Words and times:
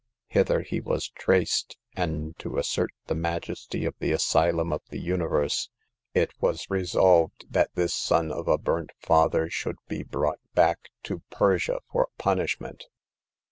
Hither 0.29 0.61
he 0.61 0.79
was 0.79 1.09
traced, 1.09 1.77
and 1.95 2.35
to 2.39 2.57
assert 2.57 2.89
the 3.05 3.13
majesty 3.13 3.85
of 3.85 3.93
the 3.99 4.13
Asylum 4.13 4.73
of 4.73 4.81
the 4.89 4.97
Universe 4.97 5.69
it 6.15 6.31
was 6.41 6.65
resolved 6.71 7.45
that 7.51 7.69
this 7.75 7.93
son 7.93 8.31
of 8.31 8.47
a 8.47 8.57
burnt 8.57 8.93
father 8.97 9.47
should 9.47 9.77
be 9.87 10.01
brought 10.01 10.39
back 10.55 10.89
to 11.03 11.19
Persia 11.29 11.81
for 11.91 12.07
punishment. 12.17 12.85